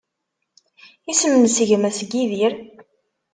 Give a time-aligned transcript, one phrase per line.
[1.11, 2.53] Isem-nnes gma-s n Yidir?